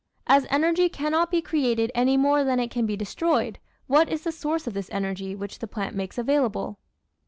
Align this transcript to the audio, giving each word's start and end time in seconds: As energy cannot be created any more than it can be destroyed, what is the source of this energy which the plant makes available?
As 0.25 0.47
energy 0.49 0.89
cannot 0.89 1.29
be 1.29 1.43
created 1.43 1.91
any 1.93 2.17
more 2.17 2.43
than 2.43 2.59
it 2.59 2.71
can 2.71 2.87
be 2.87 2.95
destroyed, 2.97 3.59
what 3.85 4.09
is 4.09 4.23
the 4.23 4.31
source 4.31 4.65
of 4.65 4.73
this 4.73 4.89
energy 4.91 5.35
which 5.35 5.59
the 5.59 5.67
plant 5.67 5.95
makes 5.95 6.17
available? 6.17 6.79